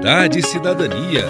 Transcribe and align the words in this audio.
Cidade 0.00 0.38
e 0.38 0.42
Cidadania. 0.42 1.26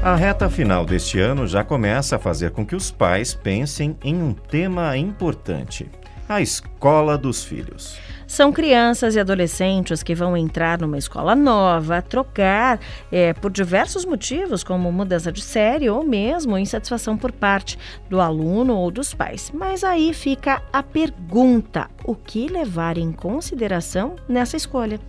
A 0.00 0.14
reta 0.14 0.48
final 0.48 0.86
deste 0.86 1.18
ano 1.18 1.48
já 1.48 1.64
começa 1.64 2.14
a 2.14 2.18
fazer 2.20 2.52
com 2.52 2.64
que 2.64 2.76
os 2.76 2.92
pais 2.92 3.34
pensem 3.34 3.98
em 4.04 4.14
um 4.22 4.32
tema 4.32 4.96
importante: 4.96 5.90
a 6.28 6.40
escola 6.40 7.18
dos 7.18 7.42
filhos. 7.42 7.98
São 8.24 8.52
crianças 8.52 9.16
e 9.16 9.18
adolescentes 9.18 10.00
que 10.00 10.14
vão 10.14 10.36
entrar 10.36 10.78
numa 10.78 10.96
escola 10.96 11.34
nova, 11.34 12.00
trocar 12.00 12.78
é, 13.10 13.32
por 13.32 13.50
diversos 13.50 14.04
motivos, 14.04 14.62
como 14.62 14.92
mudança 14.92 15.32
de 15.32 15.42
série 15.42 15.90
ou 15.90 16.06
mesmo 16.06 16.56
insatisfação 16.56 17.16
por 17.18 17.32
parte 17.32 17.76
do 18.08 18.20
aluno 18.20 18.76
ou 18.76 18.92
dos 18.92 19.12
pais. 19.12 19.50
Mas 19.52 19.82
aí 19.82 20.14
fica 20.14 20.62
a 20.72 20.84
pergunta: 20.84 21.90
o 22.04 22.14
que 22.14 22.46
levar 22.46 22.96
em 22.96 23.10
consideração 23.10 24.14
nessa 24.28 24.56
escolha? 24.56 25.00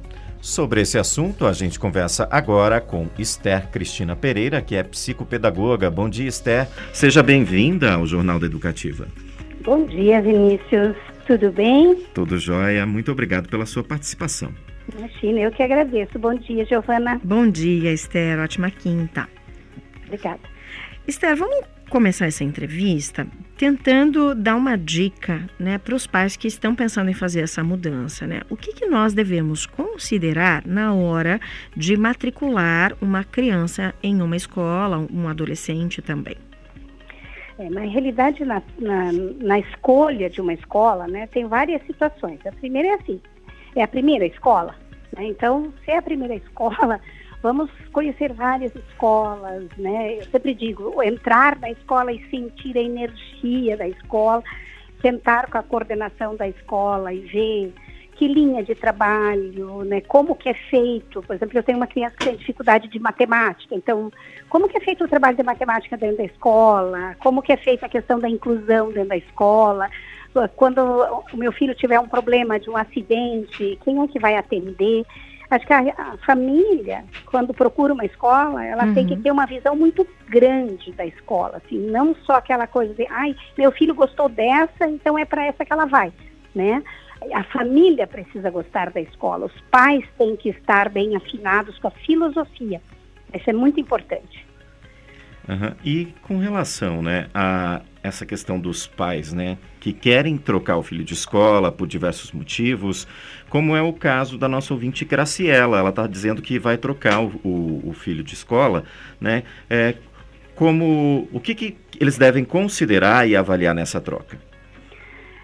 Sobre 0.41 0.81
esse 0.81 0.97
assunto, 0.97 1.45
a 1.45 1.53
gente 1.53 1.79
conversa 1.79 2.27
agora 2.31 2.81
com 2.81 3.07
Esther 3.17 3.69
Cristina 3.69 4.15
Pereira, 4.15 4.59
que 4.59 4.75
é 4.75 4.81
psicopedagoga. 4.81 5.91
Bom 5.91 6.09
dia, 6.09 6.27
Esther. 6.27 6.67
Seja 6.91 7.21
bem-vinda 7.21 7.93
ao 7.93 8.07
Jornal 8.07 8.39
da 8.39 8.47
Educativa. 8.47 9.07
Bom 9.63 9.85
dia, 9.85 10.19
Vinícius. 10.19 10.97
Tudo 11.27 11.51
bem? 11.51 11.95
Tudo 12.15 12.39
jóia. 12.39 12.87
Muito 12.87 13.11
obrigado 13.11 13.47
pela 13.49 13.67
sua 13.67 13.83
participação. 13.83 14.51
Imagina, 14.97 15.41
eu 15.41 15.51
que 15.51 15.61
agradeço. 15.61 16.17
Bom 16.17 16.33
dia, 16.33 16.65
Giovana. 16.65 17.21
Bom 17.23 17.47
dia, 17.47 17.93
Esther. 17.93 18.39
Ótima 18.39 18.71
quinta. 18.71 19.29
Obrigada. 20.07 20.41
Esther, 21.07 21.35
vamos 21.35 21.55
começar 21.91 22.25
essa 22.25 22.45
entrevista 22.45 23.27
tentando 23.57 24.33
dar 24.33 24.55
uma 24.55 24.77
dica 24.77 25.45
né, 25.59 25.77
para 25.77 25.93
os 25.93 26.07
pais 26.07 26.37
que 26.37 26.47
estão 26.47 26.73
pensando 26.73 27.11
em 27.11 27.13
fazer 27.13 27.41
essa 27.41 27.61
mudança. 27.61 28.25
Né? 28.25 28.39
O 28.49 28.55
que, 28.55 28.71
que 28.71 28.85
nós 28.85 29.13
devemos 29.13 29.65
considerar 29.65 30.65
na 30.65 30.93
hora 30.93 31.37
de 31.75 31.97
matricular 31.97 32.95
uma 33.01 33.25
criança 33.25 33.93
em 34.01 34.21
uma 34.21 34.37
escola, 34.37 35.05
um 35.13 35.27
adolescente 35.27 36.01
também? 36.01 36.37
É, 37.59 37.69
na 37.69 37.81
realidade, 37.81 38.45
na, 38.45 38.63
na, 38.79 39.11
na, 39.11 39.59
escolha 39.59 40.29
de 40.29 40.39
uma 40.39 40.53
escola, 40.53 41.07
né, 41.07 41.27
tem 41.27 41.45
várias 41.45 41.85
situações. 41.85 42.39
A 42.45 42.53
primeira 42.53 42.87
é 42.87 42.93
assim, 42.93 43.21
é 43.75 43.83
a 43.83 43.87
primeira 43.87 44.25
escola. 44.25 44.75
Né? 45.15 45.25
Então, 45.25 45.73
se 45.83 45.91
é 45.91 45.97
a 45.97 46.01
primeira 46.01 46.35
escola, 46.39 47.01
vamos 47.41 47.69
conhecer 47.91 48.31
várias 48.33 48.73
escolas, 48.75 49.65
né? 49.77 50.19
Eu 50.19 50.25
sempre 50.25 50.53
digo, 50.53 51.01
entrar 51.01 51.59
na 51.59 51.71
escola 51.71 52.11
e 52.11 52.23
sentir 52.29 52.77
a 52.77 52.81
energia 52.81 53.75
da 53.75 53.87
escola, 53.87 54.43
sentar 55.01 55.49
com 55.49 55.57
a 55.57 55.63
coordenação 55.63 56.35
da 56.35 56.47
escola 56.47 57.11
e 57.13 57.19
ver 57.21 57.73
que 58.13 58.27
linha 58.27 58.63
de 58.63 58.75
trabalho, 58.75 59.83
né, 59.83 60.01
como 60.01 60.35
que 60.35 60.47
é 60.47 60.53
feito. 60.53 61.23
Por 61.23 61.35
exemplo, 61.35 61.57
eu 61.57 61.63
tenho 61.63 61.79
uma 61.79 61.87
criança 61.87 62.15
que 62.17 62.25
tem 62.25 62.35
dificuldade 62.35 62.87
de 62.87 62.99
matemática, 62.99 63.73
então, 63.73 64.11
como 64.47 64.69
que 64.69 64.77
é 64.77 64.81
feito 64.81 65.03
o 65.03 65.07
trabalho 65.07 65.35
de 65.35 65.41
matemática 65.41 65.97
dentro 65.97 66.17
da 66.17 66.25
escola? 66.25 67.15
Como 67.19 67.41
que 67.41 67.51
é 67.51 67.57
feita 67.57 67.87
a 67.87 67.89
questão 67.89 68.19
da 68.19 68.29
inclusão 68.29 68.91
dentro 68.91 69.09
da 69.09 69.17
escola? 69.17 69.89
Quando 70.55 70.79
o 71.33 71.37
meu 71.37 71.51
filho 71.51 71.73
tiver 71.73 71.99
um 71.99 72.07
problema 72.07 72.59
de 72.59 72.69
um 72.69 72.77
acidente, 72.77 73.79
quem 73.83 73.99
é 74.03 74.07
que 74.07 74.19
vai 74.19 74.35
atender? 74.35 75.03
Acho 75.51 75.67
que 75.67 75.73
a, 75.73 75.79
a 75.79 76.17
família, 76.25 77.03
quando 77.25 77.53
procura 77.53 77.93
uma 77.93 78.05
escola, 78.05 78.65
ela 78.65 78.85
uhum. 78.85 78.93
tem 78.93 79.05
que 79.05 79.13
uhum. 79.15 79.21
ter 79.21 79.31
uma 79.31 79.45
visão 79.45 79.75
muito 79.75 80.07
grande 80.29 80.93
da 80.93 81.05
escola, 81.05 81.61
assim, 81.63 81.77
não 81.77 82.15
só 82.25 82.35
aquela 82.35 82.65
coisa 82.65 82.93
de, 82.93 83.05
ai, 83.09 83.35
meu 83.57 83.69
filho 83.73 83.93
gostou 83.93 84.29
dessa, 84.29 84.87
então 84.87 85.19
é 85.19 85.25
para 85.25 85.45
essa 85.45 85.65
que 85.65 85.73
ela 85.73 85.85
vai, 85.85 86.13
né? 86.55 86.81
A 87.33 87.43
família 87.43 88.07
precisa 88.07 88.49
gostar 88.49 88.91
da 88.91 89.01
escola, 89.01 89.45
os 89.45 89.61
pais 89.69 90.05
têm 90.17 90.37
que 90.37 90.49
estar 90.49 90.87
bem 90.87 91.17
afinados 91.17 91.77
com 91.79 91.89
a 91.89 91.91
filosofia. 91.91 92.81
Isso 93.33 93.49
é 93.49 93.53
muito 93.53 93.79
importante. 93.79 94.47
Uhum. 95.49 95.75
E 95.83 96.13
com 96.21 96.37
relação 96.37 97.01
né, 97.01 97.27
a 97.33 97.81
essa 98.03 98.25
questão 98.25 98.59
dos 98.59 98.87
pais, 98.87 99.31
né, 99.31 99.57
que 99.79 99.93
querem 99.93 100.37
trocar 100.37 100.77
o 100.77 100.83
filho 100.83 101.03
de 101.03 101.13
escola 101.13 101.71
por 101.71 101.87
diversos 101.87 102.31
motivos, 102.31 103.07
como 103.49 103.75
é 103.75 103.81
o 103.81 103.93
caso 103.93 104.37
da 104.37 104.47
nossa 104.47 104.73
ouvinte 104.73 105.05
Graciela, 105.05 105.79
ela 105.79 105.89
está 105.89 106.07
dizendo 106.07 106.41
que 106.41 106.57
vai 106.57 106.77
trocar 106.77 107.21
o, 107.21 107.27
o, 107.43 107.89
o, 107.89 107.93
filho 107.93 108.23
de 108.23 108.33
escola, 108.33 108.83
né, 109.19 109.43
é, 109.69 109.95
como, 110.55 111.27
o 111.31 111.39
que, 111.39 111.55
que 111.55 111.77
eles 111.99 112.17
devem 112.17 112.43
considerar 112.43 113.27
e 113.27 113.35
avaliar 113.35 113.73
nessa 113.75 114.01
troca? 114.01 114.37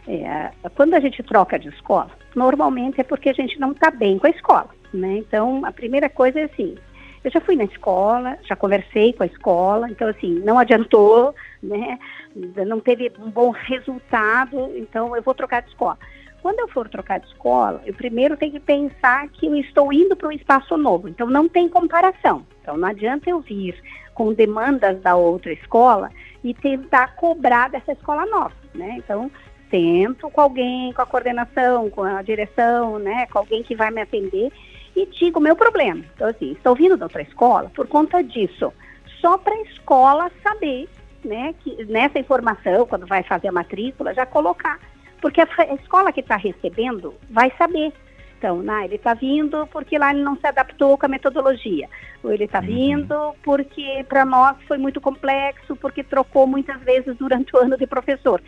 É, 0.07 0.51
quando 0.75 0.93
a 0.93 0.99
gente 0.99 1.21
troca 1.23 1.59
de 1.59 1.67
escola, 1.69 2.11
normalmente 2.35 3.01
é 3.01 3.03
porque 3.03 3.29
a 3.29 3.33
gente 3.33 3.59
não 3.59 3.71
está 3.71 3.91
bem 3.91 4.17
com 4.17 4.27
a 4.27 4.29
escola, 4.29 4.69
né? 4.93 5.17
Então, 5.17 5.65
a 5.65 5.71
primeira 5.71 6.07
coisa 6.07 6.39
é 6.39 6.43
assim, 6.43 6.77
eu 7.23 7.31
já 7.31 7.41
fui 7.41 7.57
na 7.57 7.65
escola, 7.65 8.37
já 8.47 8.55
conversei 8.55 9.11
com 9.11 9.23
a 9.23 9.25
escola, 9.25 9.89
então 9.89 10.07
assim, 10.07 10.39
não 10.45 10.57
adiantou, 10.57 11.35
né? 11.61 11.99
Não 12.65 12.79
teve 12.79 13.11
um 13.19 13.29
bom 13.29 13.51
resultado, 13.51 14.71
então 14.75 15.15
eu 15.15 15.21
vou 15.21 15.33
trocar 15.33 15.61
de 15.61 15.69
escola. 15.69 15.97
Quando 16.41 16.59
eu 16.59 16.67
for 16.67 16.87
trocar 16.87 17.19
de 17.19 17.27
escola, 17.27 17.81
eu 17.85 17.93
primeiro 17.93 18.37
tenho 18.37 18.53
que 18.53 18.59
pensar 18.59 19.27
que 19.29 19.47
eu 19.47 19.55
estou 19.55 19.91
indo 19.91 20.15
para 20.15 20.27
um 20.27 20.31
espaço 20.31 20.77
novo, 20.77 21.07
então 21.07 21.27
não 21.27 21.49
tem 21.49 21.67
comparação. 21.67 22.45
Então 22.61 22.77
não 22.77 22.87
adianta 22.87 23.29
eu 23.29 23.39
vir 23.39 23.75
com 24.13 24.33
demandas 24.33 25.01
da 25.01 25.15
outra 25.15 25.51
escola 25.51 26.09
e 26.43 26.53
tentar 26.53 27.15
cobrar 27.15 27.69
dessa 27.69 27.91
escola 27.91 28.25
nova, 28.25 28.53
né? 28.73 28.95
Então 28.97 29.29
sento 29.69 30.29
com 30.29 30.39
alguém, 30.39 30.93
com 30.93 31.01
a 31.01 31.05
coordenação, 31.05 31.89
com 31.89 32.03
a 32.03 32.21
direção, 32.21 32.99
né, 32.99 33.27
com 33.27 33.39
alguém 33.39 33.63
que 33.63 33.75
vai 33.75 33.91
me 33.91 34.01
atender 34.01 34.49
e 34.95 35.05
digo 35.07 35.39
o 35.39 35.43
meu 35.43 35.55
problema. 35.55 36.03
Então, 36.15 36.27
assim, 36.27 36.53
estou 36.53 36.73
vindo 36.73 36.95
da 36.95 37.05
outra 37.05 37.21
escola 37.21 37.69
por 37.75 37.85
conta 37.87 38.23
disso. 38.23 38.73
Só 39.19 39.37
para 39.37 39.53
a 39.53 39.61
escola 39.63 40.31
saber, 40.41 40.87
né, 41.27 41.53
que 41.59 41.85
nessa 41.85 42.17
informação, 42.17 42.85
quando 42.87 43.05
vai 43.05 43.21
fazer 43.23 43.49
a 43.49 43.51
matrícula, 43.51 44.13
já 44.13 44.25
colocar. 44.25 44.79
Porque 45.21 45.41
a, 45.41 45.47
a 45.57 45.73
escola 45.75 46.11
que 46.11 46.21
está 46.21 46.35
recebendo 46.35 47.13
vai 47.29 47.51
saber. 47.57 47.91
Então, 48.37 48.61
né, 48.61 48.85
ele 48.85 48.95
está 48.95 49.13
vindo 49.13 49.67
porque 49.67 49.97
lá 49.97 50.13
ele 50.13 50.23
não 50.23 50.37
se 50.37 50.45
adaptou 50.45 50.97
com 50.97 51.05
a 51.05 51.09
metodologia. 51.09 51.89
Ou 52.23 52.31
ele 52.31 52.45
está 52.45 52.59
uhum. 52.59 52.65
vindo 52.65 53.35
porque 53.43 54.05
para 54.07 54.23
nós 54.25 54.55
foi 54.67 54.77
muito 54.77 55.01
complexo, 55.01 55.75
porque 55.75 56.03
trocou 56.03 56.47
muitas 56.47 56.79
vezes 56.81 57.15
durante 57.17 57.55
o 57.55 57.59
ano 57.59 57.77
de 57.77 57.87
professor. 57.87 58.41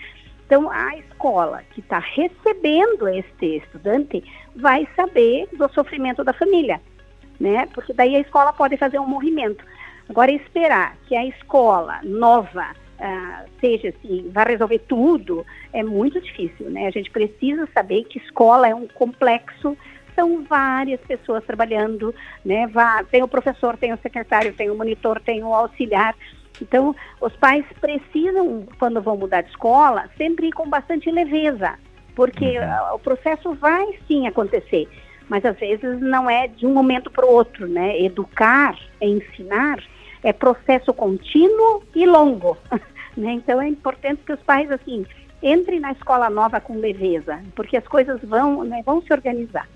Então, 0.45 0.69
a 0.71 0.97
escola 0.97 1.61
que 1.71 1.79
está 1.79 1.99
recebendo 1.99 3.07
este 3.07 3.57
estudante 3.57 4.23
vai 4.55 4.87
saber 4.95 5.47
do 5.53 5.71
sofrimento 5.71 6.23
da 6.23 6.33
família, 6.33 6.81
né? 7.39 7.67
Porque 7.67 7.93
daí 7.93 8.15
a 8.15 8.19
escola 8.19 8.51
pode 8.51 8.75
fazer 8.75 8.97
um 8.99 9.07
movimento. 9.07 9.63
Agora, 10.09 10.31
esperar 10.31 10.97
que 11.07 11.15
a 11.15 11.25
escola 11.25 11.99
nova 12.03 12.71
uh, 12.99 13.49
seja 13.61 13.89
assim, 13.89 14.29
vai 14.33 14.45
resolver 14.45 14.79
tudo, 14.79 15.45
é 15.71 15.83
muito 15.83 16.19
difícil, 16.19 16.69
né? 16.69 16.87
A 16.87 16.91
gente 16.91 17.11
precisa 17.11 17.67
saber 17.73 18.05
que 18.05 18.17
escola 18.17 18.67
é 18.67 18.73
um 18.73 18.87
complexo 18.87 19.77
são 20.15 20.43
várias 20.43 20.99
pessoas 21.01 21.45
trabalhando, 21.45 22.13
né? 22.43 22.69
Tem 23.09 23.23
o 23.23 23.27
professor, 23.27 23.77
tem 23.77 23.93
o 23.93 23.97
secretário, 23.99 24.53
tem 24.53 24.69
o 24.69 24.75
monitor, 24.75 25.21
tem 25.21 25.41
o 25.41 25.53
auxiliar. 25.53 26.13
Então, 26.61 26.93
os 27.21 27.33
pais 27.37 27.63
precisam, 27.79 28.67
quando 28.77 29.01
vão 29.01 29.15
mudar 29.15 29.41
de 29.41 29.49
escola, 29.49 30.09
sempre 30.17 30.47
ir 30.47 30.51
com 30.51 30.69
bastante 30.69 31.09
leveza, 31.09 31.75
porque 32.15 32.59
uhum. 32.59 32.95
o 32.95 32.99
processo 32.99 33.53
vai 33.53 33.87
sim 34.07 34.27
acontecer, 34.27 34.89
mas 35.29 35.45
às 35.45 35.57
vezes 35.57 36.01
não 36.01 36.29
é 36.29 36.47
de 36.47 36.65
um 36.65 36.73
momento 36.73 37.09
para 37.09 37.25
o 37.25 37.31
outro, 37.31 37.65
né? 37.65 37.97
Educar, 38.01 38.77
ensinar, 39.01 39.81
é 40.23 40.33
processo 40.33 40.93
contínuo 40.93 41.83
e 41.95 42.05
longo, 42.05 42.57
né? 43.15 43.33
Então, 43.33 43.61
é 43.61 43.67
importante 43.67 44.21
que 44.25 44.33
os 44.33 44.41
pais, 44.41 44.69
assim, 44.71 45.05
entrem 45.41 45.79
na 45.79 45.91
escola 45.91 46.29
nova 46.29 46.59
com 46.59 46.77
leveza, 46.77 47.39
porque 47.55 47.77
as 47.77 47.87
coisas 47.87 48.19
vão, 48.23 48.63
né, 48.63 48.81
vão 48.85 49.01
se 49.01 49.11
organizar. 49.13 49.67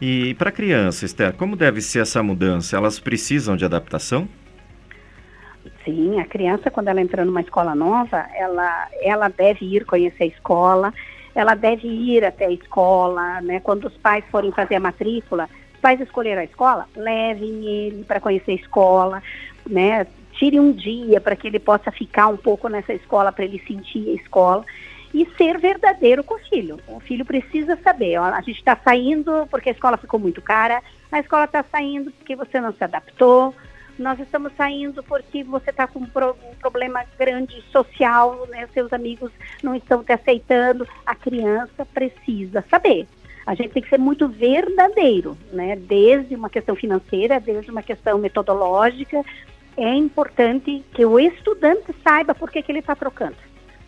E 0.00 0.34
para 0.34 0.50
a 0.50 0.52
criança, 0.52 1.04
Esther, 1.04 1.34
como 1.34 1.56
deve 1.56 1.80
ser 1.80 2.00
essa 2.00 2.22
mudança? 2.22 2.76
Elas 2.76 2.98
precisam 2.98 3.56
de 3.56 3.64
adaptação? 3.64 4.28
Sim, 5.84 6.20
a 6.20 6.24
criança, 6.24 6.70
quando 6.70 6.88
ela 6.88 7.00
entra 7.00 7.24
numa 7.24 7.40
escola 7.40 7.74
nova, 7.74 8.26
ela, 8.34 8.88
ela 9.00 9.28
deve 9.28 9.64
ir 9.64 9.84
conhecer 9.84 10.24
a 10.24 10.26
escola, 10.26 10.92
ela 11.34 11.54
deve 11.54 11.86
ir 11.86 12.24
até 12.24 12.46
a 12.46 12.50
escola, 12.50 13.40
né? 13.40 13.60
Quando 13.60 13.86
os 13.86 13.96
pais 13.96 14.24
forem 14.30 14.52
fazer 14.52 14.74
a 14.74 14.80
matrícula, 14.80 15.48
pais 15.86 16.00
escolheram 16.00 16.40
a 16.40 16.44
escola, 16.44 16.88
levem 16.96 17.64
ele 17.64 18.02
para 18.02 18.18
conhecer 18.18 18.50
a 18.50 18.54
escola, 18.56 19.22
né? 19.64 20.04
Tire 20.32 20.58
um 20.58 20.72
dia 20.72 21.20
para 21.20 21.36
que 21.36 21.46
ele 21.46 21.60
possa 21.60 21.92
ficar 21.92 22.26
um 22.26 22.36
pouco 22.36 22.68
nessa 22.68 22.92
escola, 22.92 23.30
para 23.30 23.44
ele 23.44 23.62
sentir 23.68 24.08
a 24.08 24.20
escola 24.20 24.64
e 25.14 25.24
ser 25.38 25.58
verdadeiro 25.58 26.24
com 26.24 26.34
o 26.34 26.40
filho. 26.40 26.80
O 26.88 26.98
filho 26.98 27.24
precisa 27.24 27.78
saber, 27.84 28.18
ó, 28.18 28.24
a 28.24 28.40
gente 28.40 28.58
está 28.58 28.76
saindo 28.82 29.46
porque 29.48 29.68
a 29.68 29.72
escola 29.72 29.96
ficou 29.96 30.18
muito 30.18 30.42
cara, 30.42 30.82
a 31.12 31.20
escola 31.20 31.44
está 31.44 31.64
saindo 31.70 32.10
porque 32.10 32.34
você 32.34 32.60
não 32.60 32.72
se 32.72 32.82
adaptou, 32.82 33.54
nós 33.96 34.18
estamos 34.18 34.52
saindo 34.56 35.04
porque 35.04 35.44
você 35.44 35.70
está 35.70 35.86
com 35.86 36.00
um, 36.00 36.06
pro, 36.06 36.36
um, 36.50 36.54
problema 36.56 37.04
grande 37.16 37.62
social, 37.70 38.44
né? 38.48 38.68
seus 38.74 38.92
amigos 38.92 39.30
não 39.62 39.72
estão 39.72 40.02
te 40.02 40.12
aceitando. 40.12 40.84
A 41.06 41.14
criança 41.14 41.86
precisa 41.94 42.64
saber. 42.68 43.06
A 43.46 43.54
gente 43.54 43.70
tem 43.70 43.82
que 43.82 43.88
ser 43.88 43.98
muito 43.98 44.28
verdadeiro, 44.28 45.36
né? 45.52 45.76
Desde 45.76 46.34
uma 46.34 46.50
questão 46.50 46.74
financeira, 46.74 47.38
desde 47.38 47.70
uma 47.70 47.82
questão 47.82 48.18
metodológica, 48.18 49.24
é 49.76 49.94
importante 49.94 50.84
que 50.92 51.04
o 51.04 51.20
estudante 51.20 51.94
saiba 52.02 52.34
por 52.34 52.50
que, 52.50 52.62
que 52.62 52.72
ele 52.72 52.80
está 52.80 52.96
trocando, 52.96 53.36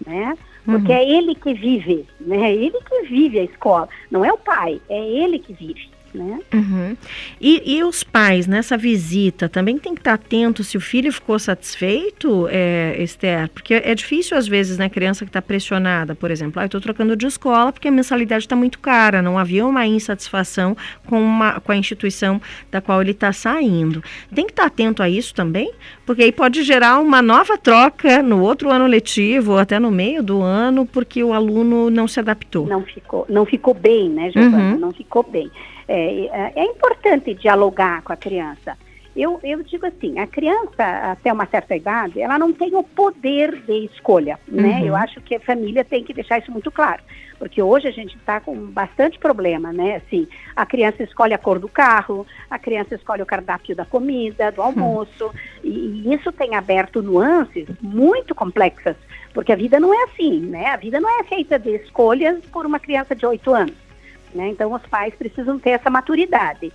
né? 0.06 0.36
Porque 0.64 0.92
uhum. 0.92 0.98
é 0.98 1.10
ele 1.10 1.34
que 1.34 1.54
vive, 1.54 2.06
né? 2.20 2.50
É 2.50 2.54
ele 2.54 2.78
que 2.80 3.02
vive 3.08 3.38
a 3.40 3.44
escola, 3.44 3.88
não 4.10 4.24
é 4.24 4.32
o 4.32 4.38
pai, 4.38 4.80
é 4.88 4.98
ele 4.98 5.38
que 5.38 5.52
vive 5.52 5.90
né? 6.18 6.40
Uhum. 6.52 6.96
E, 7.40 7.78
e, 7.78 7.84
os 7.84 8.02
pais 8.02 8.46
nessa 8.46 8.76
visita 8.76 9.48
também 9.48 9.78
tem 9.78 9.94
que 9.94 10.00
estar 10.00 10.14
atento 10.14 10.64
se 10.64 10.76
o 10.76 10.80
filho 10.80 11.12
ficou 11.12 11.38
satisfeito, 11.38 12.48
é, 12.50 12.96
Esther, 13.00 13.48
porque 13.50 13.74
é 13.74 13.94
difícil 13.94 14.36
às 14.36 14.46
vezes, 14.46 14.78
né, 14.78 14.88
criança 14.88 15.24
que 15.24 15.30
está 15.30 15.40
pressionada, 15.40 16.14
por 16.14 16.30
exemplo, 16.30 16.60
ah, 16.60 16.64
eu 16.64 16.66
estou 16.66 16.80
trocando 16.80 17.16
de 17.16 17.26
escola 17.26 17.72
porque 17.72 17.88
a 17.88 17.90
mensalidade 17.90 18.44
está 18.44 18.56
muito 18.56 18.78
cara, 18.78 19.22
não 19.22 19.38
havia 19.38 19.64
uma 19.64 19.86
insatisfação 19.86 20.76
com, 21.06 21.20
uma, 21.20 21.60
com 21.60 21.72
a 21.72 21.76
instituição 21.76 22.40
da 22.70 22.80
qual 22.80 23.00
ele 23.00 23.12
está 23.12 23.32
saindo. 23.32 24.02
Tem 24.34 24.46
que 24.46 24.52
estar 24.52 24.66
atento 24.66 25.02
a 25.02 25.08
isso 25.08 25.34
também, 25.34 25.72
porque 26.04 26.22
aí 26.22 26.32
pode 26.32 26.62
gerar 26.62 26.98
uma 26.98 27.22
nova 27.22 27.56
troca 27.56 28.22
no 28.22 28.42
outro 28.42 28.70
ano 28.70 28.86
letivo 28.86 29.52
ou 29.52 29.58
até 29.58 29.78
no 29.78 29.90
meio 29.90 30.22
do 30.22 30.42
ano, 30.42 30.86
porque 30.86 31.22
o 31.22 31.32
aluno 31.32 31.90
não 31.90 32.08
se 32.08 32.20
adaptou. 32.20 32.66
Não 32.66 32.82
ficou, 32.82 33.26
não 33.28 33.44
ficou 33.44 33.74
bem, 33.74 34.08
né, 34.08 34.30
Giovana? 34.30 34.72
Uhum. 34.72 34.78
Não 34.78 34.92
ficou 34.92 35.22
bem. 35.22 35.50
É, 35.88 36.26
é, 36.26 36.52
é 36.54 36.64
importante 36.64 37.34
dialogar 37.34 38.02
com 38.02 38.12
a 38.12 38.16
criança. 38.16 38.76
Eu, 39.18 39.40
eu, 39.42 39.64
digo 39.64 39.84
assim, 39.84 40.16
a 40.20 40.28
criança, 40.28 41.10
até 41.10 41.32
uma 41.32 41.44
certa 41.46 41.74
idade, 41.74 42.20
ela 42.20 42.38
não 42.38 42.52
tem 42.52 42.72
o 42.76 42.84
poder 42.84 43.62
de 43.62 43.86
escolha, 43.86 44.38
né? 44.46 44.78
Uhum. 44.78 44.86
Eu 44.86 44.94
acho 44.94 45.20
que 45.22 45.34
a 45.34 45.40
família 45.40 45.84
tem 45.84 46.04
que 46.04 46.14
deixar 46.14 46.38
isso 46.38 46.52
muito 46.52 46.70
claro, 46.70 47.02
porque 47.36 47.60
hoje 47.60 47.88
a 47.88 47.90
gente 47.90 48.16
está 48.16 48.38
com 48.38 48.54
bastante 48.54 49.18
problema, 49.18 49.72
né? 49.72 49.96
Assim, 49.96 50.28
a 50.54 50.64
criança 50.64 51.02
escolhe 51.02 51.34
a 51.34 51.38
cor 51.38 51.58
do 51.58 51.68
carro, 51.68 52.24
a 52.48 52.60
criança 52.60 52.94
escolhe 52.94 53.20
o 53.20 53.26
cardápio 53.26 53.74
da 53.74 53.84
comida, 53.84 54.52
do 54.52 54.62
almoço, 54.62 55.24
uhum. 55.24 55.32
e, 55.64 56.04
e 56.06 56.14
isso 56.14 56.30
tem 56.30 56.54
aberto 56.54 57.02
nuances 57.02 57.66
muito 57.82 58.36
complexas, 58.36 58.94
porque 59.34 59.52
a 59.52 59.56
vida 59.56 59.80
não 59.80 59.92
é 59.92 60.04
assim, 60.04 60.38
né? 60.38 60.66
A 60.66 60.76
vida 60.76 61.00
não 61.00 61.20
é 61.20 61.24
feita 61.24 61.58
de 61.58 61.70
escolhas 61.74 62.38
por 62.52 62.64
uma 62.64 62.78
criança 62.78 63.16
de 63.16 63.26
8 63.26 63.52
anos. 63.52 63.87
Né? 64.34 64.48
Então, 64.48 64.72
os 64.72 64.82
pais 64.86 65.14
precisam 65.14 65.58
ter 65.58 65.70
essa 65.70 65.90
maturidade. 65.90 66.72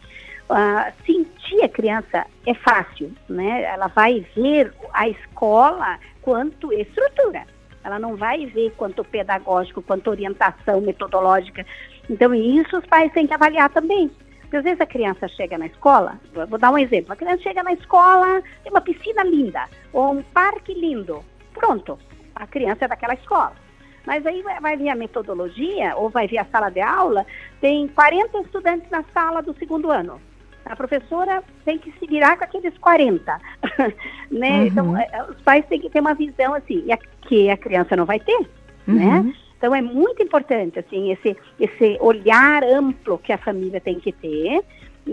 Uh, 0.49 0.91
sentir 1.05 1.63
a 1.63 1.69
criança 1.69 2.25
é 2.45 2.53
fácil, 2.53 3.11
né? 3.29 3.63
Ela 3.63 3.87
vai 3.87 4.25
ver 4.35 4.73
a 4.91 5.07
escola 5.07 5.97
quanto 6.21 6.73
estrutura. 6.73 7.45
Ela 7.83 7.97
não 7.99 8.15
vai 8.15 8.45
ver 8.45 8.71
quanto 8.77 9.03
pedagógico, 9.03 9.81
quanto 9.81 10.09
orientação 10.09 10.81
metodológica. 10.81 11.65
Então, 12.09 12.33
isso 12.33 12.77
os 12.77 12.85
pais 12.85 13.11
têm 13.13 13.27
que 13.27 13.33
avaliar 13.33 13.69
também. 13.69 14.11
Porque 14.41 14.57
às 14.57 14.63
vezes 14.63 14.81
a 14.81 14.85
criança 14.85 15.27
chega 15.29 15.57
na 15.57 15.65
escola, 15.65 16.19
vou 16.47 16.59
dar 16.59 16.71
um 16.71 16.77
exemplo, 16.77 17.11
a 17.11 17.15
criança 17.15 17.41
chega 17.41 17.63
na 17.63 17.73
escola, 17.73 18.43
tem 18.61 18.71
uma 18.71 18.81
piscina 18.81 19.23
linda, 19.23 19.67
ou 19.91 20.11
um 20.11 20.21
parque 20.21 20.75
lindo. 20.75 21.23
Pronto, 21.53 21.97
a 22.35 22.45
criança 22.45 22.85
é 22.85 22.87
daquela 22.87 23.15
escola. 23.15 23.62
Mas 24.05 24.25
aí 24.25 24.43
vai 24.61 24.75
vir 24.75 24.89
a 24.89 24.95
metodologia, 24.95 25.95
ou 25.95 26.09
vai 26.09 26.27
vir 26.27 26.37
a 26.37 26.45
sala 26.45 26.69
de 26.69 26.81
aula, 26.81 27.25
tem 27.61 27.87
40 27.87 28.37
estudantes 28.39 28.89
na 28.89 29.03
sala 29.13 29.41
do 29.41 29.53
segundo 29.57 29.89
ano. 29.89 30.19
A 30.65 30.75
professora 30.75 31.43
tem 31.65 31.77
que 31.77 31.91
se 31.99 32.07
virar 32.07 32.37
com 32.37 32.43
aqueles 32.43 32.77
40. 32.77 33.39
né? 34.31 34.59
Uhum. 34.59 34.65
Então, 34.65 34.97
é, 34.97 35.07
é, 35.11 35.23
os 35.23 35.39
pais 35.41 35.65
têm 35.67 35.79
que 35.79 35.89
ter 35.89 35.99
uma 35.99 36.13
visão 36.13 36.53
assim, 36.53 36.85
que 37.23 37.49
a 37.49 37.57
criança 37.57 37.95
não 37.95 38.05
vai 38.05 38.19
ter. 38.19 38.49
Uhum. 38.87 38.95
Né? 38.95 39.33
Então, 39.57 39.73
é 39.73 39.81
muito 39.81 40.21
importante 40.21 40.79
assim, 40.79 41.11
esse, 41.11 41.37
esse 41.59 41.97
olhar 42.01 42.63
amplo 42.63 43.17
que 43.17 43.31
a 43.31 43.37
família 43.37 43.79
tem 43.79 43.99
que 43.99 44.11
ter, 44.11 44.61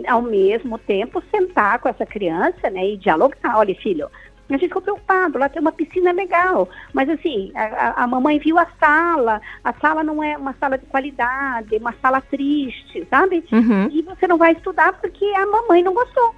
ao 0.07 0.23
mesmo 0.23 0.79
tempo 0.79 1.23
sentar 1.31 1.79
com 1.79 1.89
essa 1.89 2.07
criança 2.07 2.71
né, 2.71 2.91
e 2.91 2.97
dialogar. 2.97 3.57
Olha, 3.57 3.75
filho, 3.77 4.09
a 4.55 4.59
gente 4.59 4.69
ficou 4.69 4.83
preocupado, 4.83 5.39
lá 5.39 5.49
tem 5.49 5.61
uma 5.61 5.73
piscina 5.73 6.13
legal, 6.13 6.69
mas 6.93 7.09
assim, 7.09 7.53
a, 7.55 8.03
a, 8.03 8.07
mamãe 8.07 8.39
viu 8.39 8.59
a 8.59 8.67
sala, 8.79 9.41
a 9.65 9.73
sala 9.75 10.03
não 10.03 10.23
é 10.23 10.37
uma 10.37 10.55
sala 10.55 10.77
de 10.77 10.87
qualidade, 10.87 11.75
é 11.75 11.79
uma 11.79 11.95
sala 12.01 12.21
triste, 12.21 13.07
sabe? 13.11 13.45
Uhum. 13.53 13.89
E 13.91 14.03
você 14.03 14.27
não 14.27 14.39
vai 14.39 14.53
estudar 14.53 14.93
porque 14.95 15.25
a 15.25 15.47
mamãe 15.47 15.83
não 15.83 15.95
gostou. 15.95 16.35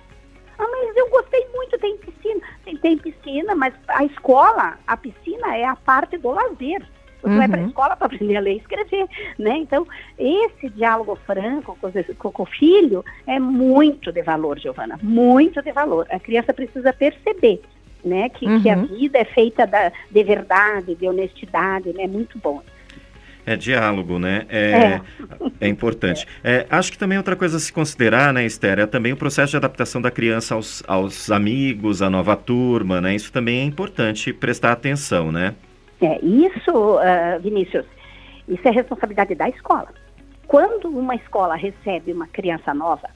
Ah, 0.59 0.67
mas 0.71 0.97
eu 0.97 1.09
gostei 1.11 1.47
muito, 1.55 1.79
tem 1.79 1.97
piscina. 1.97 2.41
Tem, 2.65 2.77
tem 2.77 2.99
piscina, 2.99 3.55
mas 3.55 3.75
a 3.89 4.05
escola, 4.05 4.79
a 4.87 4.97
piscina 4.97 5.57
é 5.57 5.65
a 5.65 5.75
parte 5.75 6.17
do 6.19 6.31
lazer. 6.31 6.87
Você 7.23 7.29
uhum. 7.29 7.39
vai 7.39 7.49
para 7.49 7.61
a 7.61 7.65
escola 7.65 7.97
para 7.97 8.07
aprender 8.07 8.37
a 8.37 8.41
ler 8.41 8.55
e 8.55 8.59
escrever, 8.59 9.07
né? 9.39 9.59
Então, 9.59 9.87
esse 10.19 10.69
diálogo 10.71 11.17
franco 11.25 11.79
com, 12.19 12.33
com 12.33 12.43
o 12.43 12.47
filho 12.47 13.05
é 13.27 13.39
muito 13.39 14.13
de 14.13 14.23
valor, 14.23 14.59
Giovana, 14.59 14.99
muito 15.03 15.63
de 15.63 15.73
valor. 15.73 16.07
A 16.11 16.19
criança 16.19 16.53
precisa 16.53 16.93
perceber 16.93 17.63
né? 18.05 18.29
Que, 18.29 18.47
uhum. 18.47 18.63
que 18.63 18.71
a 18.71 18.77
uhum. 18.77 18.87
vida 18.87 19.19
é 19.19 19.25
feita 19.25 19.67
da, 19.67 19.93
de 20.11 20.25
verdade, 20.25 20.95
de 20.95 21.09
honestidade, 21.09 21.93
né? 21.93 22.07
Muito 22.07 22.39
bom. 22.39 22.63
É 23.45 23.57
diálogo, 23.57 24.19
né? 24.21 24.47
É, 24.49 24.71
é. 24.71 25.01
é 25.61 25.69
importante. 25.69 26.27
É, 26.45 26.67
acho 26.71 26.91
que 26.91 26.99
também 26.99 27.19
outra 27.19 27.37
coisa 27.37 27.57
a 27.57 27.61
se 27.61 27.73
considerar, 27.73 28.33
né, 28.33 28.45
Esther, 28.45 28.81
é 28.81 28.87
também 28.87 29.13
o 29.13 29.17
processo 29.17 29.53
de 29.53 29.57
adaptação 29.57 30.03
da 30.03 30.11
criança 30.11 30.55
aos, 30.55 30.83
aos 30.89 31.31
amigos, 31.31 32.03
à 32.03 32.11
nova 32.11 32.35
turma, 32.35 33.01
né? 33.01 33.15
Isso 33.15 33.33
também 33.33 33.61
é 33.61 33.65
importante 33.65 34.33
prestar 34.33 34.73
atenção, 34.73 35.31
né? 35.31 35.55
É, 36.01 36.19
isso, 36.25 36.73
uh, 36.73 37.41
Vinícius, 37.41 37.87
isso 38.49 38.67
é 38.67 38.71
responsabilidade 38.73 39.37
da 39.37 39.49
escola. 39.49 39.89
Quando 40.49 40.89
uma 40.89 41.15
escola 41.15 41.55
recebe 41.55 42.13
uma 42.13 42.27
criança 42.27 42.75
nova, 42.75 43.09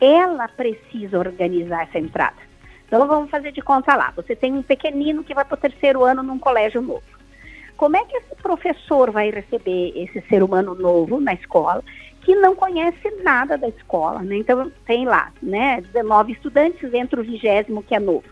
ela 0.00 0.48
precisa 0.48 1.18
organizar 1.18 1.82
essa 1.82 1.98
entrada. 1.98 2.51
Então 2.92 3.06
vamos 3.06 3.30
fazer 3.30 3.52
de 3.52 3.62
conta 3.62 3.96
lá. 3.96 4.12
Você 4.14 4.36
tem 4.36 4.52
um 4.52 4.62
pequenino 4.62 5.24
que 5.24 5.32
vai 5.32 5.46
para 5.46 5.54
o 5.54 5.58
terceiro 5.58 6.04
ano 6.04 6.22
num 6.22 6.38
colégio 6.38 6.82
novo. 6.82 7.02
Como 7.74 7.96
é 7.96 8.04
que 8.04 8.18
esse 8.18 8.34
professor 8.42 9.10
vai 9.10 9.30
receber 9.30 9.94
esse 9.96 10.20
ser 10.28 10.42
humano 10.42 10.74
novo 10.74 11.18
na 11.18 11.32
escola 11.32 11.82
que 12.20 12.34
não 12.34 12.54
conhece 12.54 13.10
nada 13.22 13.56
da 13.56 13.66
escola? 13.66 14.20
Né? 14.20 14.36
Então 14.36 14.70
tem 14.84 15.06
lá, 15.06 15.32
né, 15.42 15.80
19 15.80 16.32
estudantes 16.32 16.92
entre 16.92 17.18
o 17.18 17.24
vigésimo 17.24 17.82
que 17.82 17.94
é 17.94 17.98
novo. 17.98 18.28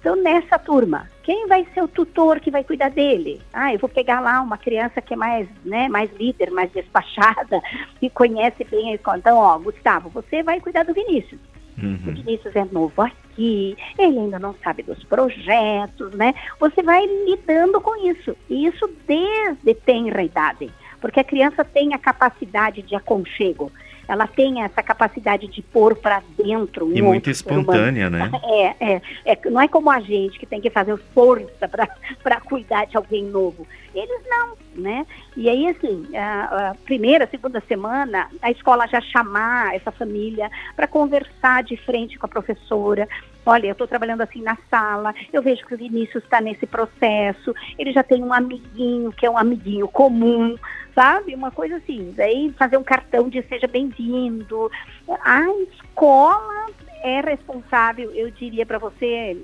Então, 0.00 0.16
nessa 0.16 0.58
turma, 0.58 1.06
quem 1.22 1.46
vai 1.46 1.66
ser 1.74 1.82
o 1.82 1.88
tutor 1.88 2.40
que 2.40 2.50
vai 2.50 2.64
cuidar 2.64 2.88
dele? 2.88 3.38
Ah, 3.52 3.74
eu 3.74 3.78
vou 3.78 3.88
pegar 3.88 4.20
lá 4.20 4.40
uma 4.40 4.56
criança 4.56 5.02
que 5.02 5.12
é 5.12 5.16
mais, 5.16 5.46
né, 5.62 5.90
mais 5.90 6.10
líder, 6.16 6.50
mais 6.50 6.72
despachada, 6.72 7.60
que 8.00 8.08
conhece 8.08 8.64
bem 8.64 8.92
a 8.92 8.94
escola. 8.94 9.18
Então, 9.18 9.36
ó, 9.36 9.58
Gustavo, 9.58 10.08
você 10.08 10.42
vai 10.42 10.58
cuidar 10.58 10.84
do 10.84 10.94
Vinícius. 10.94 11.49
Uhum. 11.82 11.98
O 12.06 12.12
Vinícius 12.12 12.54
é 12.56 12.64
novo 12.70 13.02
aqui, 13.02 13.76
ele 13.98 14.18
ainda 14.18 14.38
não 14.38 14.54
sabe 14.62 14.82
dos 14.82 15.02
projetos, 15.04 16.12
né? 16.14 16.34
Você 16.58 16.82
vai 16.82 17.06
lidando 17.06 17.80
com 17.80 17.96
isso. 18.08 18.36
E 18.48 18.66
isso 18.66 18.88
desde 19.06 19.74
tenra 19.74 20.22
idade, 20.22 20.70
porque 21.00 21.20
a 21.20 21.24
criança 21.24 21.64
tem 21.64 21.94
a 21.94 21.98
capacidade 21.98 22.82
de 22.82 22.94
aconchego 22.94 23.70
ela 24.10 24.26
tem 24.26 24.60
essa 24.64 24.82
capacidade 24.82 25.46
de 25.46 25.62
pôr 25.62 25.94
para 25.94 26.20
dentro. 26.36 26.86
Um 26.86 26.96
e 26.96 27.00
muito 27.00 27.30
espontânea, 27.30 28.10
né? 28.10 28.28
É, 28.42 28.94
é, 28.94 29.02
é, 29.24 29.38
não 29.48 29.60
é 29.60 29.68
como 29.68 29.88
a 29.88 30.00
gente 30.00 30.36
que 30.36 30.46
tem 30.46 30.60
que 30.60 30.68
fazer 30.68 30.96
força 31.14 31.68
para 31.68 32.40
cuidar 32.40 32.86
de 32.86 32.96
alguém 32.96 33.24
novo. 33.24 33.64
Eles 33.94 34.20
não, 34.28 34.56
né? 34.74 35.06
E 35.40 35.48
aí, 35.48 35.68
assim, 35.68 36.06
a, 36.14 36.76
primeira, 36.84 37.26
segunda 37.26 37.62
semana, 37.66 38.28
a 38.42 38.50
escola 38.50 38.86
já 38.86 39.00
chamar 39.00 39.74
essa 39.74 39.90
família 39.90 40.50
para 40.76 40.86
conversar 40.86 41.62
de 41.62 41.78
frente 41.78 42.18
com 42.18 42.26
a 42.26 42.28
professora. 42.28 43.08
Olha, 43.46 43.68
eu 43.68 43.72
estou 43.72 43.88
trabalhando 43.88 44.20
assim 44.20 44.42
na 44.42 44.58
sala, 44.68 45.14
eu 45.32 45.40
vejo 45.40 45.64
que 45.64 45.72
o 45.72 45.78
Vinícius 45.78 46.22
está 46.22 46.42
nesse 46.42 46.66
processo, 46.66 47.54
ele 47.78 47.90
já 47.90 48.02
tem 48.02 48.22
um 48.22 48.34
amiguinho 48.34 49.12
que 49.12 49.24
é 49.24 49.30
um 49.30 49.38
amiguinho 49.38 49.88
comum, 49.88 50.58
sabe? 50.94 51.34
Uma 51.34 51.50
coisa 51.50 51.76
assim. 51.76 52.12
Daí 52.14 52.54
fazer 52.58 52.76
um 52.76 52.84
cartão 52.84 53.30
de 53.30 53.42
seja 53.44 53.66
bem-vindo. 53.66 54.70
A 55.08 55.46
escola 55.72 56.66
é 57.02 57.22
responsável, 57.22 58.12
eu 58.12 58.30
diria 58.30 58.66
para 58.66 58.76
você, 58.76 59.34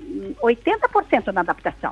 80% 0.43 1.33
na 1.33 1.41
adaptação. 1.41 1.91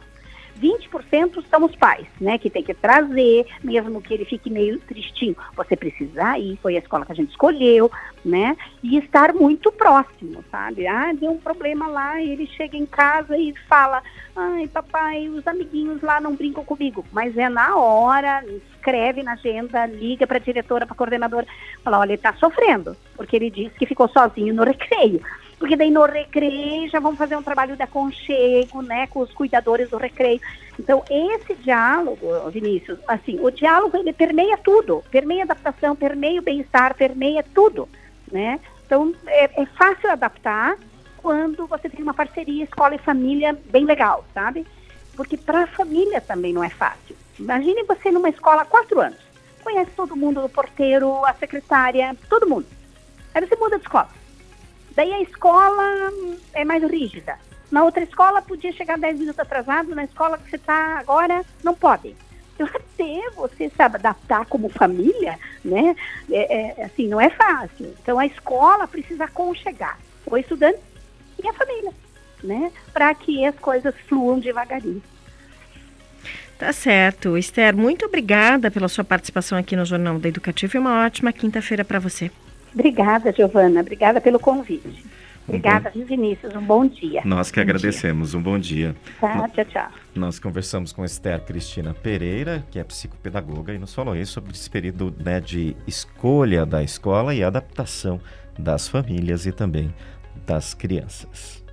20% 0.59 1.43
são 1.49 1.65
os 1.65 1.75
pais, 1.75 2.07
né, 2.19 2.37
que 2.37 2.49
tem 2.49 2.63
que 2.63 2.73
trazer, 2.73 3.45
mesmo 3.63 4.01
que 4.01 4.13
ele 4.13 4.25
fique 4.25 4.49
meio 4.49 4.79
tristinho. 4.79 5.35
Você 5.55 5.75
precisa 5.75 6.37
ir, 6.37 6.57
foi 6.61 6.75
a 6.75 6.79
escola 6.79 7.05
que 7.05 7.11
a 7.11 7.15
gente 7.15 7.31
escolheu, 7.31 7.91
né, 8.23 8.57
e 8.81 8.97
estar 8.97 9.33
muito 9.33 9.71
próximo, 9.71 10.43
sabe? 10.49 10.87
Ah, 10.87 11.13
deu 11.13 11.31
um 11.31 11.37
problema 11.37 11.87
lá, 11.87 12.21
ele 12.21 12.47
chega 12.47 12.75
em 12.75 12.85
casa 12.85 13.37
e 13.37 13.53
fala, 13.67 14.01
ai, 14.35 14.67
papai, 14.67 15.29
os 15.29 15.45
amiguinhos 15.47 16.01
lá 16.01 16.19
não 16.19 16.35
brincam 16.35 16.63
comigo. 16.63 17.05
Mas 17.11 17.37
é 17.37 17.47
na 17.49 17.75
hora, 17.75 18.43
escreve 18.73 19.23
na 19.23 19.33
agenda, 19.33 19.85
liga 19.85 20.25
para 20.25 20.37
a 20.37 20.41
diretora, 20.41 20.85
para 20.85 20.93
a 20.93 20.97
coordenadora, 20.97 21.47
fala, 21.83 21.99
olha, 21.99 22.09
ele 22.09 22.15
está 22.15 22.33
sofrendo, 22.33 22.95
porque 23.15 23.35
ele 23.35 23.49
disse 23.49 23.77
que 23.77 23.85
ficou 23.85 24.07
sozinho 24.09 24.53
no 24.53 24.63
recreio. 24.63 25.21
Porque 25.57 25.75
daí 25.75 25.89
no 25.89 26.05
recreio 26.05 26.89
já 26.89 26.99
vão 26.99 27.15
fazer 27.15 27.35
um 27.35 27.43
trabalho 27.43 27.75
de 27.75 27.83
aconchego, 27.83 28.81
né, 28.81 29.07
com 29.07 29.19
os 29.21 29.31
cuidadores 29.33 29.89
do 29.89 29.97
recreio. 29.97 30.41
Então, 30.79 31.03
esse 31.09 31.55
diálogo, 31.55 32.27
Vinícius, 32.51 32.99
assim, 33.07 33.39
o 33.41 33.49
diálogo 33.49 33.95
ele 33.97 34.11
permeia 34.11 34.57
tudo, 34.57 35.03
permeia 35.09 35.43
adaptação, 35.43 35.95
permeia 35.95 36.39
o 36.39 36.43
bem-estar, 36.43 36.95
permeia 36.95 37.43
tudo, 37.53 37.87
né? 38.31 38.59
Então, 38.85 39.13
é, 39.27 39.61
é 39.61 39.65
fácil 39.65 40.11
adaptar 40.11 40.77
quando 41.17 41.65
você 41.65 41.89
tem 41.89 42.03
uma 42.03 42.13
parceria 42.13 42.63
escola 42.63 42.95
e 42.95 42.99
família 42.99 43.57
bem 43.71 43.85
legal, 43.85 44.25
sabe? 44.33 44.65
Porque 45.15 45.37
para 45.37 45.63
a 45.63 45.67
família 45.67 46.19
também 46.19 46.53
não 46.53 46.63
é 46.63 46.69
fácil. 46.69 47.15
Imagine 47.39 47.83
você 47.83 48.11
numa 48.11 48.29
escola 48.29 48.61
há 48.61 48.65
quatro 48.65 48.99
anos, 48.99 49.19
conhece 49.63 49.91
todo 49.95 50.15
mundo, 50.15 50.43
o 50.43 50.49
porteiro, 50.49 51.25
a 51.25 51.33
secretária, 51.33 52.15
todo 52.29 52.47
mundo. 52.47 52.67
Aí 53.33 53.45
você 53.45 53.55
muda 53.55 53.77
de 53.77 53.83
escola. 53.83 54.09
Daí 54.95 55.13
a 55.13 55.21
escola 55.21 56.11
é 56.53 56.63
mais 56.63 56.83
rígida. 56.83 57.37
Na 57.71 57.83
outra 57.83 58.03
escola 58.03 58.41
podia 58.41 58.71
chegar 58.71 58.97
10 58.97 59.19
minutos 59.19 59.39
atrasado, 59.39 59.93
na 59.93 60.05
escola 60.05 60.37
que 60.37 60.49
você 60.49 60.55
está 60.55 60.97
agora 60.99 61.43
não 61.63 61.73
pode. 61.73 62.15
Então 62.53 62.67
até 62.73 63.29
você 63.35 63.69
se 63.69 63.81
adaptar 63.81 64.45
como 64.45 64.69
família, 64.69 65.37
né? 65.63 65.95
É, 66.31 66.81
é, 66.81 66.85
assim, 66.85 67.07
não 67.07 67.19
é 67.19 67.29
fácil. 67.29 67.93
Então 68.01 68.17
a 68.17 68.25
escola 68.25 68.87
precisa 68.87 69.25
aconchegar 69.25 69.99
o 70.25 70.37
estudante 70.37 70.79
e 71.43 71.47
a 71.47 71.53
família, 71.53 71.91
né? 72.43 72.71
Para 72.93 73.13
que 73.13 73.45
as 73.45 73.55
coisas 73.55 73.93
fluam 74.07 74.39
devagarinho. 74.39 75.03
Tá 76.57 76.71
certo. 76.71 77.37
Esther, 77.37 77.75
muito 77.75 78.05
obrigada 78.05 78.71
pela 78.71 78.87
sua 78.87 79.03
participação 79.03 79.57
aqui 79.57 79.75
no 79.75 79.83
Jornal 79.83 80.17
da 80.17 80.29
Educativo 80.29 80.77
e 80.77 80.79
uma 80.79 81.05
ótima 81.05 81.33
quinta-feira 81.33 81.83
para 81.83 81.99
você. 81.99 82.31
Obrigada, 82.75 83.31
Giovana. 83.31 83.79
Obrigada 83.79 84.19
pelo 84.21 84.37
convite. 84.37 85.03
Obrigada, 85.47 85.91
um 85.95 85.99
bom... 85.99 86.05
Vinícius. 86.05 86.55
Um 86.55 86.61
bom 86.61 86.85
dia. 86.85 87.21
Nós 87.23 87.49
que 87.49 87.59
bom 87.59 87.61
agradecemos. 87.61 88.31
Dia. 88.31 88.39
Um 88.39 88.43
bom 88.43 88.59
dia. 88.59 88.95
Tá, 89.19 89.47
tchau, 89.49 89.65
tchau. 89.65 89.87
Nós 90.13 90.39
conversamos 90.39 90.91
com 90.91 91.05
Esther 91.05 91.39
Cristina 91.41 91.93
Pereira, 91.93 92.65
que 92.69 92.77
é 92.77 92.83
psicopedagoga, 92.83 93.73
e 93.73 93.77
nos 93.77 93.93
falou 93.93 94.13
aí 94.13 94.25
sobre 94.25 94.51
esse 94.51 94.69
período 94.69 95.15
né, 95.23 95.39
de 95.39 95.75
escolha 95.87 96.65
da 96.65 96.83
escola 96.83 97.33
e 97.33 97.43
adaptação 97.43 98.19
das 98.57 98.87
famílias 98.87 99.45
e 99.45 99.51
também 99.51 99.93
das 100.45 100.73
crianças. 100.73 101.64